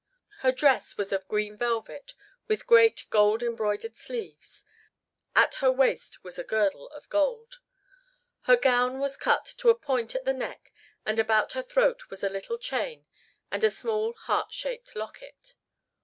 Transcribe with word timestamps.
Her 0.39 0.51
dress 0.51 0.97
was 0.97 1.11
of 1.13 1.27
green 1.27 1.55
velvet, 1.55 2.15
with 2.47 2.65
great 2.65 3.05
gold 3.11 3.43
embroidered 3.43 3.95
sleeves. 3.95 4.65
At 5.35 5.53
her 5.61 5.71
waist 5.71 6.23
was 6.23 6.39
a 6.39 6.43
girdle 6.43 6.87
of 6.87 7.07
gold. 7.09 7.59
Her 8.45 8.57
gown 8.57 8.97
was 8.97 9.15
cut 9.15 9.45
to 9.59 9.69
a 9.69 9.75
point 9.77 10.15
at 10.15 10.25
the 10.25 10.33
neck 10.33 10.73
and 11.05 11.19
about 11.19 11.51
her 11.53 11.61
throat 11.61 12.09
was 12.09 12.23
a 12.23 12.29
little 12.29 12.57
chain 12.57 13.05
and 13.51 13.63
a 13.63 13.69
small 13.69 14.13
heart 14.13 14.51
shaped 14.51 14.95
locket. 14.95 15.53